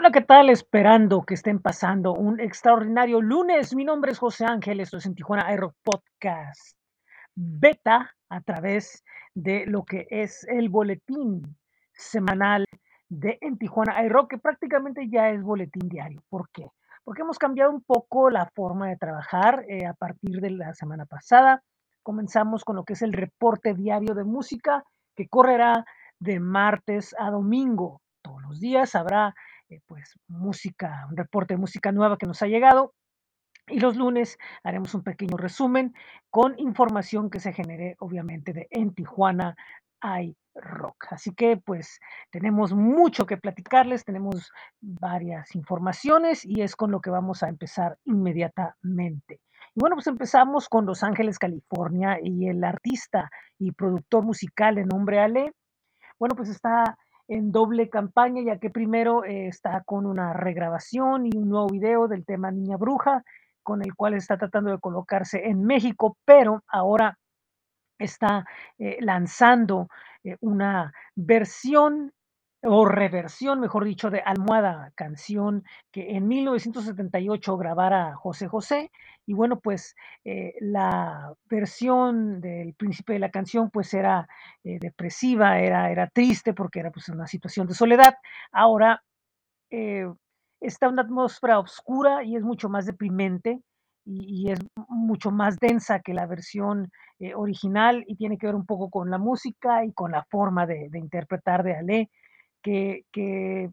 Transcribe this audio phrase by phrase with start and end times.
[0.00, 0.48] Hola, ¿qué tal?
[0.48, 3.74] Esperando que estén pasando un extraordinario lunes.
[3.74, 6.78] Mi nombre es José Ángel, esto es en Tijuana iRock Podcast
[7.34, 9.02] Beta a través
[9.34, 11.42] de lo que es el boletín
[11.94, 12.64] semanal
[13.08, 16.22] de En Tijuana iRock, que prácticamente ya es boletín diario.
[16.28, 16.68] ¿Por qué?
[17.02, 21.06] Porque hemos cambiado un poco la forma de trabajar eh, a partir de la semana
[21.06, 21.64] pasada.
[22.04, 24.84] Comenzamos con lo que es el reporte diario de música
[25.16, 25.84] que correrá
[26.20, 28.00] de martes a domingo.
[28.22, 29.34] Todos los días habrá
[29.68, 32.94] eh, pues música, un reporte de música nueva que nos ha llegado.
[33.66, 35.94] Y los lunes haremos un pequeño resumen
[36.30, 39.56] con información que se genere, obviamente, de en Tijuana
[40.00, 41.06] hay rock.
[41.10, 47.10] Así que pues tenemos mucho que platicarles, tenemos varias informaciones y es con lo que
[47.10, 49.40] vamos a empezar inmediatamente.
[49.74, 54.86] Y bueno, pues empezamos con Los Ángeles, California y el artista y productor musical de
[54.86, 55.52] nombre Ale
[56.18, 61.30] bueno, pues está en doble campaña, ya que primero eh, está con una regrabación y
[61.36, 63.22] un nuevo video del tema Niña Bruja,
[63.62, 67.18] con el cual está tratando de colocarse en México, pero ahora
[67.98, 68.46] está
[68.78, 69.88] eh, lanzando
[70.24, 72.12] eh, una versión
[72.62, 78.90] o reversión, mejor dicho, de Almohada, canción que en 1978 grabara José José.
[79.26, 84.26] Y bueno, pues eh, la versión del príncipe de la canción pues era
[84.64, 88.14] eh, depresiva, era, era triste porque era pues una situación de soledad.
[88.52, 89.02] Ahora
[89.70, 90.06] eh,
[90.60, 93.60] está una atmósfera oscura y es mucho más deprimente
[94.04, 98.66] y, es mucho más densa que la versión eh, original y tiene que ver un
[98.66, 102.10] poco con la música y con la forma de, de interpretar de Ale,
[102.68, 103.70] que, que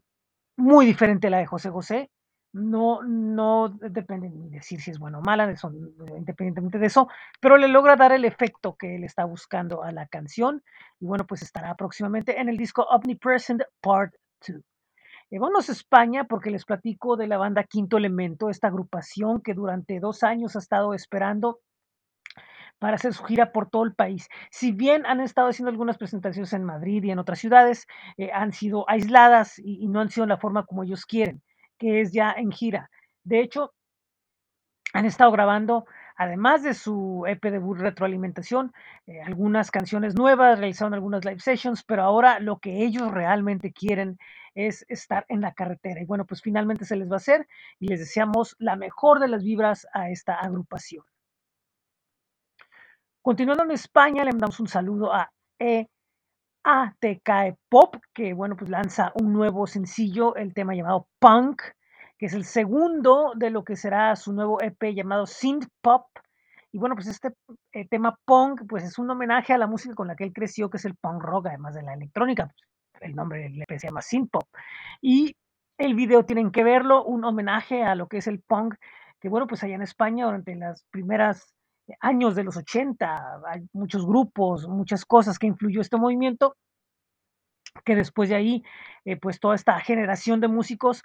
[0.56, 2.10] muy diferente a la de José José.
[2.52, 5.70] No, no depende ni decir si es buena o mala, eso,
[6.16, 7.06] independientemente de eso,
[7.38, 10.62] pero le logra dar el efecto que él está buscando a la canción.
[10.98, 14.14] Y bueno, pues estará próximamente en el disco Omnipresent Part
[14.48, 14.56] 2.
[15.30, 20.00] Eh, a España porque les platico de la banda Quinto Elemento, esta agrupación que durante
[20.00, 21.58] dos años ha estado esperando
[22.78, 24.28] para hacer su gira por todo el país.
[24.50, 28.52] Si bien han estado haciendo algunas presentaciones en Madrid y en otras ciudades, eh, han
[28.52, 31.42] sido aisladas y, no han sido la forma como ellos quieren,
[31.78, 32.90] que es ya en gira.
[33.24, 33.72] De hecho,
[34.92, 35.84] han estado grabando,
[36.16, 38.72] además de su EP debut Retroalimentación,
[39.06, 44.18] eh, algunas canciones nuevas, realizaron algunas live sessions, pero ahora lo que ellos realmente quieren
[44.54, 46.00] es estar en la carretera.
[46.00, 47.46] Y bueno, pues finalmente se les va a hacer
[47.78, 51.04] y les deseamos la mejor de las vibras a esta agrupación.
[53.26, 55.88] Continuando en España, le mandamos un saludo a EATK
[57.68, 61.60] Pop, que bueno, pues lanza un nuevo sencillo, el tema llamado Punk,
[62.16, 66.06] que es el segundo de lo que será su nuevo EP llamado Synth Pop.
[66.70, 67.32] Y bueno, pues este
[67.72, 70.70] eh, tema punk, pues es un homenaje a la música con la que él creció,
[70.70, 72.54] que es el punk rock, además de la electrónica.
[73.00, 74.44] El nombre del EP se llama Synth Pop.
[75.02, 75.34] Y
[75.78, 78.76] el video tienen que verlo, un homenaje a lo que es el punk,
[79.18, 81.55] que bueno, pues allá en España durante las primeras
[82.00, 86.56] años de los 80 hay muchos grupos, muchas cosas que influyó este movimiento,
[87.84, 88.64] que después de ahí,
[89.04, 91.02] eh, pues toda esta generación de músicos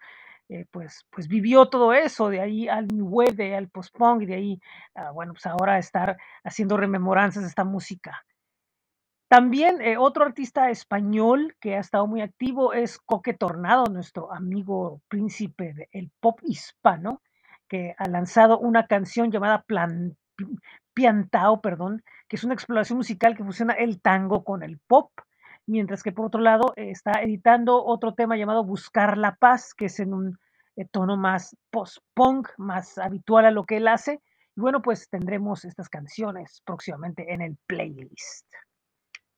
[0.53, 4.23] eh, pues, pues vivió todo eso, de ahí al New Wave, de ahí al post-punk,
[4.23, 4.61] y de ahí,
[4.95, 8.25] ah, bueno, pues ahora estar haciendo rememoranzas de esta música.
[9.29, 14.99] También eh, otro artista español que ha estado muy activo es Coque Tornado, nuestro amigo
[15.07, 17.21] príncipe del pop hispano,
[17.69, 20.17] que ha lanzado una canción llamada Plan,
[20.93, 25.11] Piantao, perdón, que es una exploración musical que fusiona el tango con el pop,
[25.65, 29.85] mientras que por otro lado eh, está editando otro tema llamado Buscar la Paz, que
[29.85, 30.37] es en un
[30.75, 34.21] eh, tono más post-punk, más habitual a lo que él hace.
[34.55, 38.45] Y bueno, pues tendremos estas canciones próximamente en el playlist.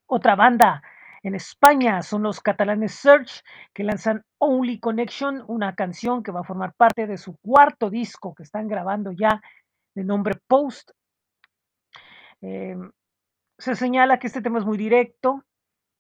[0.08, 0.82] Otra banda
[1.24, 3.44] en España son los catalanes Search,
[3.74, 8.36] que lanzan Only Connection, una canción que va a formar parte de su cuarto disco
[8.36, 9.42] que están grabando ya
[9.96, 10.92] de nombre Post.
[12.42, 12.76] Eh,
[13.58, 15.44] se señala que este tema es muy directo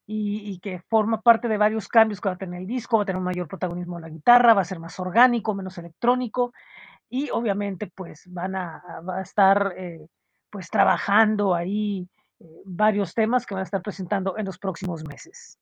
[0.06, 3.06] y, que forma parte de varios cambios que va a tener el disco, va a
[3.06, 6.54] tener un mayor protagonismo la guitarra, va a ser más orgánico, menos electrónico
[7.10, 10.08] y obviamente pues van a, a, va a estar eh,
[10.50, 12.10] pues trabajando ahí
[12.40, 15.58] eh, varios temas que van a estar presentando en los próximos meses.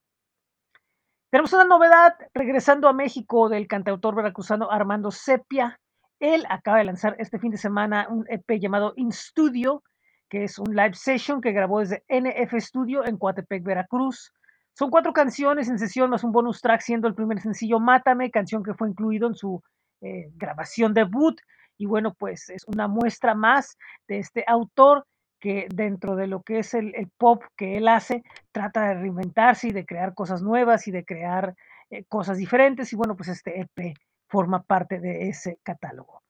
[1.30, 5.80] Tenemos una novedad regresando a México del cantautor veracruzano Armando Sepia.
[6.22, 9.84] Él acaba de lanzar este fin de semana un EP llamado In Studio,
[10.30, 14.32] que es un live session que grabó desde NF Studio en Coatepec, Veracruz.
[14.74, 18.62] Son cuatro canciones en sesión más un bonus track, siendo el primer sencillo Mátame, canción
[18.62, 19.64] que fue incluido en su
[20.02, 21.42] eh, grabación debut.
[21.80, 23.76] Y bueno, pues es una muestra más
[24.08, 25.08] de este autor
[25.40, 28.22] que dentro de lo que es el, pop que él hace,
[28.52, 31.56] trata de reinventarse y de crear cosas nuevas y de crear
[31.90, 32.94] eh, cosas diferentes.
[32.94, 33.96] Y bueno, pues este EP
[34.32, 36.24] forma parte de ese catálogo.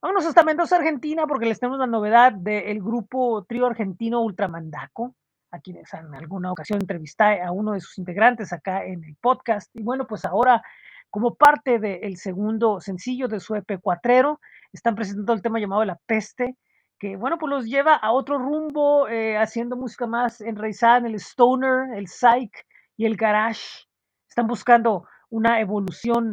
[0.00, 5.16] Vámonos hasta Mendoza, Argentina, porque les tenemos la novedad del grupo trío argentino Ultramandaco,
[5.50, 9.68] a quienes en alguna ocasión entrevisté a uno de sus integrantes acá en el podcast.
[9.74, 10.62] Y bueno, pues ahora,
[11.10, 14.40] como parte del segundo sencillo de su EP Cuatrero,
[14.72, 16.56] están presentando el tema llamado La Peste,
[17.00, 21.14] que bueno, pues los lleva a otro rumbo, eh, haciendo música más enraizada en el
[21.16, 22.52] stoner, el psych
[22.96, 23.86] y el garage.
[24.28, 26.30] Están buscando una evolución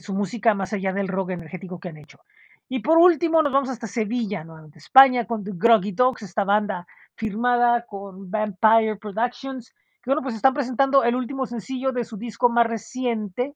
[0.00, 2.20] su música más allá del rock energético que han hecho.
[2.68, 6.86] Y por último, nos vamos hasta Sevilla, nuevamente España, con The Groggy Dogs, esta banda
[7.16, 12.48] firmada con Vampire Productions, que bueno, pues están presentando el último sencillo de su disco
[12.48, 13.54] más reciente,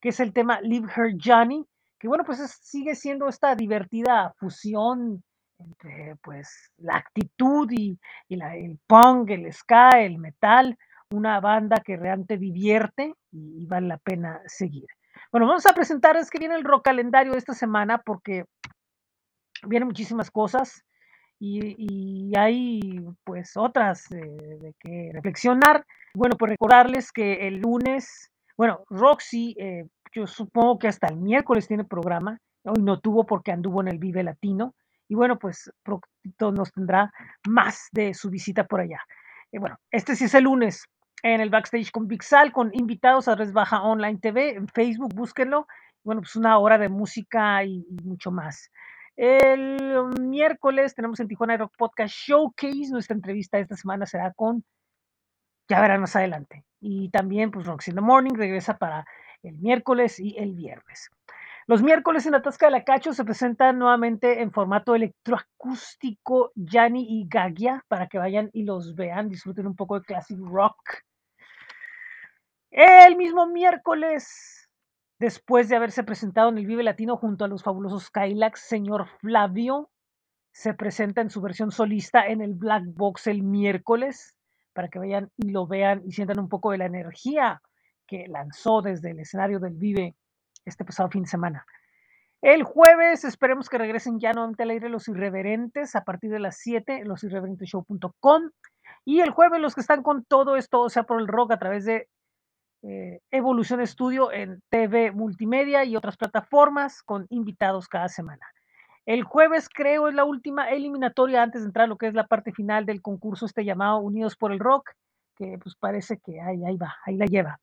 [0.00, 1.64] que es el tema Leave Her Johnny,
[1.98, 5.22] que bueno, pues es, sigue siendo esta divertida fusión
[5.58, 7.98] entre pues la actitud y,
[8.28, 10.76] y la, el punk, el ska, el metal,
[11.10, 14.86] una banda que realmente divierte y vale la pena seguir.
[15.32, 18.44] Bueno, vamos a presentar, es que viene el rock calendario de esta semana porque
[19.66, 20.82] vienen muchísimas cosas
[21.38, 22.80] y, hay
[23.24, 25.84] pues otras eh, de que reflexionar.
[26.14, 31.68] Bueno, pues recordarles que el lunes, bueno, Roxy, eh, yo supongo que hasta el miércoles
[31.68, 34.74] tiene programa, hoy no tuvo porque anduvo en el Vive Latino
[35.08, 37.12] y bueno, pues pronto nos tendrá
[37.46, 39.00] más de su visita por allá.
[39.52, 40.84] Y bueno, este sí es el lunes
[41.22, 45.66] en el backstage con Pixal, con invitados a Res Baja Online TV, en Facebook, búsquenlo.
[46.04, 48.70] Bueno, pues una hora de música y, mucho más.
[49.16, 52.90] El miércoles tenemos en Tijuana Rock Podcast Showcase.
[52.90, 54.62] Nuestra entrevista esta semana será con,
[55.68, 56.64] ya verán más adelante.
[56.80, 59.06] Y también, pues Rocks in the Morning regresa para
[59.42, 61.10] el miércoles y el viernes.
[61.68, 67.04] Los miércoles en la Tasca de la Cacho se presentan nuevamente en formato electroacústico Yanni
[67.08, 70.76] y Gagia para que vayan y los vean, disfruten un poco de classic rock.
[72.70, 74.68] El mismo miércoles,
[75.18, 79.90] después de haberse presentado en el Vive Latino junto a los fabulosos Kylax, señor Flavio
[80.52, 84.34] se presenta en su versión solista en el Black Box el miércoles
[84.72, 87.60] para que vayan y lo vean y sientan un poco de la energía
[88.06, 90.16] que lanzó desde el escenario del Vive
[90.64, 91.66] este pasado fin de semana.
[92.42, 96.58] El jueves esperemos que regresen ya nuevamente al aire los irreverentes a partir de las
[96.58, 98.50] 7, losirreverenteshow.com.
[99.04, 101.58] Y el jueves los que están con todo esto, o sea, por el rock a
[101.58, 102.08] través de
[102.88, 108.46] eh, Evolución Estudio en TV Multimedia y otras plataformas con invitados cada semana.
[109.06, 112.28] El jueves creo es la última eliminatoria antes de entrar a lo que es la
[112.28, 114.92] parte final del concurso este llamado Unidos por el Rock,
[115.36, 117.58] que pues parece que ahí, ahí va, ahí la lleva.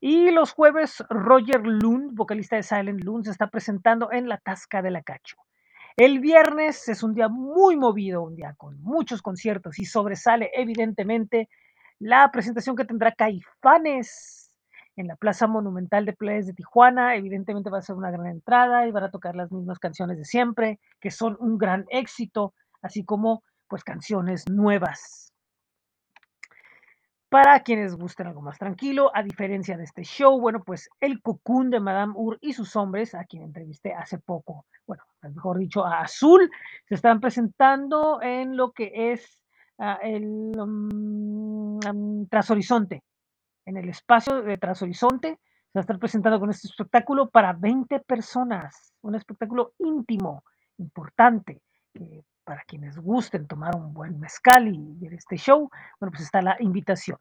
[0.00, 4.82] Y los jueves, Roger Lund, vocalista de Silent Lund, se está presentando en la Tasca
[4.82, 5.36] de la Cacho.
[5.96, 11.48] El viernes es un día muy movido, un día con muchos conciertos y sobresale evidentemente
[11.98, 14.39] la presentación que tendrá Caifanes
[15.00, 17.16] en la Plaza Monumental de Playas de Tijuana.
[17.16, 20.24] Evidentemente va a ser una gran entrada y van a tocar las mismas canciones de
[20.24, 25.30] siempre, que son un gran éxito, así como pues canciones nuevas
[27.30, 31.70] para quienes gusten algo más tranquilo, a diferencia de este show, bueno, pues el Cocoon
[31.70, 36.00] de Madame Ur y sus hombres, a quien entrevisté hace poco, bueno, mejor dicho, a
[36.00, 36.50] Azul,
[36.88, 39.44] se están presentando en lo que es
[39.78, 43.04] uh, el um, Trashorizonte,
[43.64, 45.38] en el espacio de Trashorizonte,
[45.72, 50.44] se va a estar presentando con este espectáculo para 20 personas, un espectáculo íntimo,
[50.78, 51.62] importante,
[52.44, 55.70] para quienes gusten tomar un buen mezcal y ver este show,
[56.00, 57.18] bueno, pues está la invitación.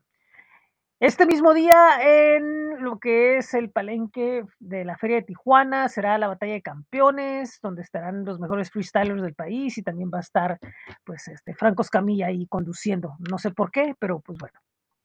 [0.99, 6.17] Este mismo día, en lo que es el palenque de la Feria de Tijuana, será
[6.17, 10.21] la Batalla de Campeones, donde estarán los mejores freestylers del país y también va a
[10.21, 10.59] estar,
[11.05, 13.15] pues, este Franco Escamilla ahí conduciendo.
[13.29, 14.59] No sé por qué, pero pues bueno,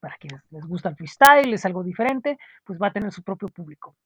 [0.04, 3.48] para quienes les gusta el freestyle, es algo diferente, pues va a tener su propio
[3.48, 3.96] público.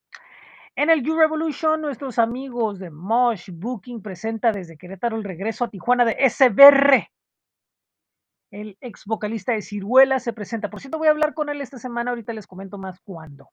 [0.73, 5.69] En el U Revolution, nuestros amigos de Mosh Booking presenta desde Querétaro el regreso a
[5.69, 7.09] Tijuana de SBR.
[8.49, 10.69] El ex vocalista de Ciruela se presenta.
[10.69, 12.11] Por cierto, voy a hablar con él esta semana.
[12.11, 13.49] Ahorita les comento más cuándo.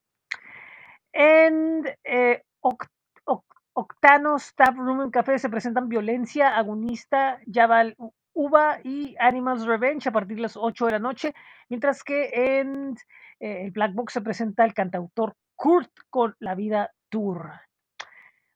[1.13, 2.93] En eh, Oct
[4.77, 7.97] Room Café se presentan Violencia, Agonista, Jabal
[8.37, 11.35] Uva y Animals Revenge a partir de las 8 de la noche.
[11.71, 12.95] Mientras que en
[13.41, 17.51] eh, el Black Box se presenta el cantautor Kurt con La Vida Tour.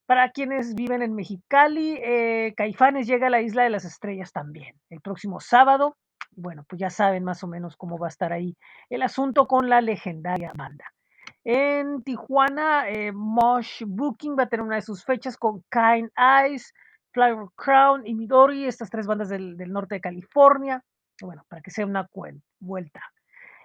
[0.04, 4.75] Para quienes viven en Mexicali, eh, Caifanes llega a la Isla de las Estrellas también
[4.90, 5.96] el próximo sábado.
[6.32, 8.56] Bueno, pues ya saben más o menos cómo va a estar ahí
[8.90, 10.84] el asunto con la legendaria banda.
[11.44, 16.75] En Tijuana, eh, Mosh Booking va a tener una de sus fechas con Kind Eyes,
[17.12, 20.83] Flower Crown y Midori, estas tres bandas del, norte de California.
[21.21, 22.09] Bueno, para que sea una
[22.61, 23.02] vuelta.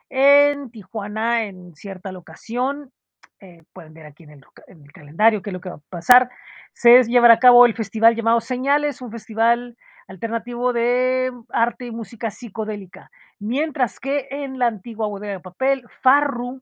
[0.10, 2.92] En Tijuana, en cierta locación,
[3.40, 5.90] eh, pueden ver aquí en el, en el, calendario qué es lo que va a
[5.90, 6.30] pasar.
[6.74, 12.32] Se llevará a cabo el festival llamado Señales, un festival alternativo de arte y música
[12.32, 13.10] psicodélica.
[13.40, 16.62] Mientras que en la antigua bodega de papel, Farru,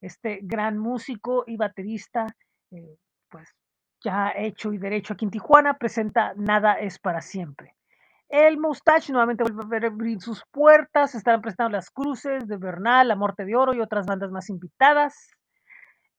[0.00, 2.26] este gran músico y baterista,
[2.70, 2.96] eh,
[3.30, 3.54] pues
[4.06, 7.74] ya hecho y derecho aquí en Tijuana, presenta Nada es para siempre.
[8.28, 13.16] El Mustache nuevamente vuelve a abrir sus puertas, estarán prestando las cruces de Bernal, La
[13.16, 15.32] Morte de Oro y otras bandas más invitadas.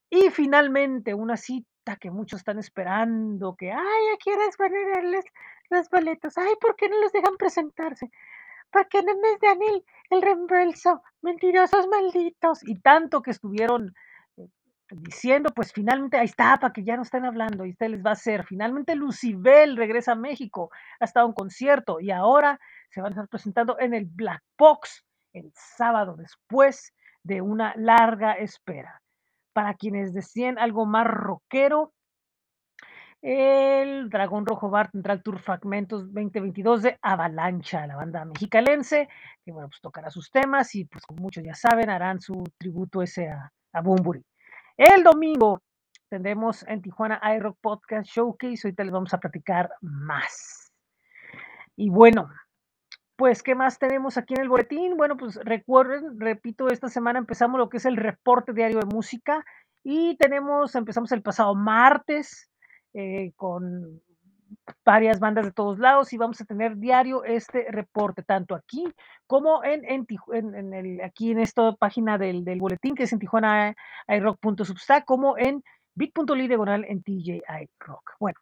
[0.10, 5.24] Y finalmente, una cita que muchos están esperando, que, ay, ¿a quieres ponerles
[5.70, 6.38] los boletos?
[6.38, 8.10] Ay, ¿por qué no los dejan presentarse?
[8.70, 9.60] Porque no les dan
[10.10, 12.68] el, reembolso, mentirosos malditos.
[12.68, 13.94] Y tanto que estuvieron
[14.92, 18.12] diciendo, pues finalmente ahí está, para que ya no estén hablando, y usted les va
[18.12, 18.46] a hacer.
[18.46, 23.28] Finalmente Lucibel regresa a México, ha estado en concierto y ahora se van a estar
[23.28, 29.02] presentando en el Black Box el sábado después de una larga espera.
[29.54, 31.94] Para quienes decían algo más rockero,
[33.22, 39.10] el Dragón Rojo Bar tendrá el Tour Fragmentos 2022 de Avalancha, la banda mexicalense,
[39.44, 43.02] que bueno, pues tocará sus temas y pues como muchos ya saben, harán su tributo
[43.02, 43.82] ese a, a.
[44.78, 45.64] El domingo
[46.08, 50.72] tendremos en Tijuana iRock Podcast Showcase, ahorita les vamos a platicar más.
[51.76, 52.30] Y bueno,
[53.16, 54.96] pues, ¿qué más tenemos aquí en el boletín?
[54.96, 59.44] Bueno, pues recuerden, repito, esta semana empezamos lo que es el reporte diario de música
[59.84, 62.52] y tenemos, empezamos el pasado martes
[62.94, 64.00] eh, con
[64.86, 68.86] varias bandas de todos lados y vamos a tener diario este reporte, tanto aquí
[69.26, 73.20] como en, en, en, el, aquí en esta página del, del, boletín que es en
[73.20, 73.76] Tijuana
[74.08, 75.64] iRock.substack, como en
[75.96, 78.16] bit.ly diagonal en TJ iRock.
[78.20, 78.40] Bueno,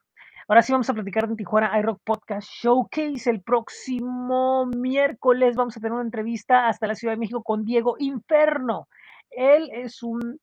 [0.48, 3.32] Ahora sí vamos a platicar de Tijuana iRock Podcast Showcase.
[3.32, 7.96] El próximo miércoles vamos a tener una entrevista hasta la Ciudad de México con Diego
[7.98, 8.88] Inferno.
[9.32, 10.39] Él es un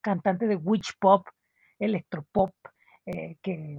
[0.00, 1.26] cantante de witch pop,
[1.78, 2.54] electropop,
[3.04, 3.78] eh, que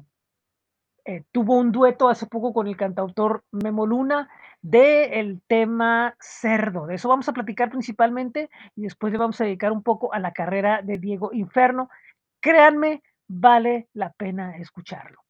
[1.10, 4.30] eh, tuvo un dueto hace poco con el cantautor Memo Luna
[4.62, 6.86] del el tema cerdo.
[6.86, 10.20] De eso vamos a platicar principalmente y después le vamos a dedicar un poco a
[10.20, 11.90] la carrera de Diego Inferno.
[12.40, 15.24] Créanme, vale la pena escucharlo.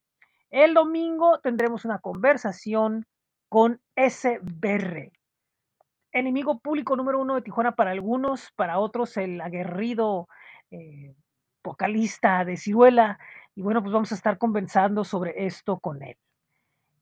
[0.50, 3.06] El domingo tendremos una conversación
[3.48, 5.14] con SBR,
[6.12, 10.28] enemigo público número uno de Tijuana para algunos, para otros el aguerrido
[10.72, 11.16] eh,
[11.64, 13.18] vocalista de Ciruela.
[13.60, 16.16] Y bueno, pues vamos a estar conversando sobre esto con él.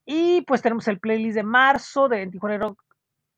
[0.08, 2.84] Y pues tenemos el playlist de marzo de Tijuana Rock,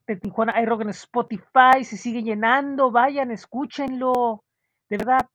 [0.06, 1.84] de Tijuana iRock en Spotify.
[1.84, 4.42] Se sigue llenando, vayan, escúchenlo.
[4.88, 5.28] De verdad,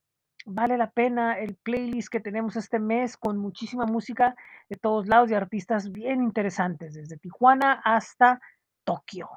[0.48, 4.36] vale la pena el playlist que tenemos este mes con muchísima música
[4.68, 8.42] de todos lados y artistas bien interesantes, desde Tijuana hasta
[8.84, 9.30] Tokio.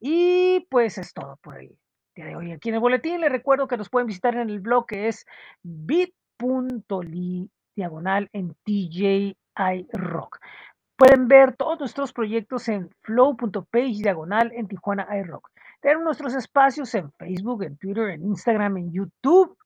[0.00, 1.76] Y pues es todo por el
[2.14, 3.20] día de hoy aquí en el boletín.
[3.20, 5.26] Les recuerdo que nos pueden visitar en el blog que es
[5.62, 9.36] bit.ly diagonal en TJI
[9.92, 10.38] Rock.
[10.96, 15.50] Pueden ver todos nuestros proyectos en flow.page diagonal en Tijuana iRock.
[15.80, 19.56] Tenemos nuestros espacios en Facebook, en Twitter, en Instagram, en YouTube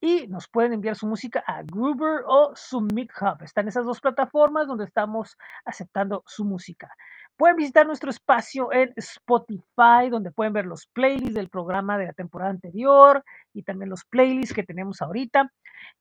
[0.00, 3.42] y nos pueden enviar su música a Groover o Submit Hub.
[3.42, 6.94] Están esas dos plataformas donde estamos aceptando su música.
[7.38, 12.12] Pueden visitar nuestro espacio en Spotify, donde pueden ver los playlists del programa de la
[12.12, 15.52] temporada anterior y también los playlists que tenemos ahorita.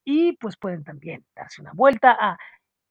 [0.03, 2.39] Y pues pueden también darse una vuelta a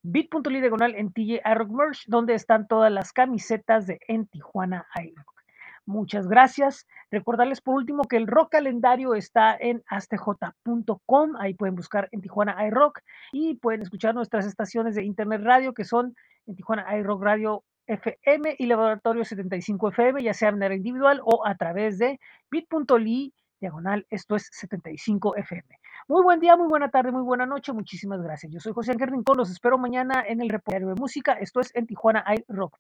[0.05, 5.37] bit.ly diagonal en TJ iRock Merch, donde están todas las camisetas de En Tijuana iRock.
[5.85, 6.87] Muchas gracias.
[7.11, 11.37] Recordarles por último que el rock calendario está en astj.com.
[11.41, 13.01] Ahí pueden buscar en Tijuana iRock
[13.33, 16.15] y pueden escuchar nuestras estaciones de internet radio que son
[16.47, 21.47] en Tijuana iRock Radio FM y Laboratorio 75 FM, ya sea de manera individual o
[21.47, 25.79] a través de bit.ly diagonal, esto es 75 FM.
[26.09, 28.53] Muy buen día, muy buena tarde, muy buena noche, muchísimas gracias.
[28.53, 31.75] Yo soy José Ángel Rincón, los espero mañana en el reportario de música, esto es
[31.75, 32.79] en Tijuana iRock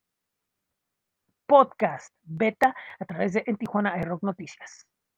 [1.47, 4.87] podcast beta a través de En Tijuana iRock Noticias.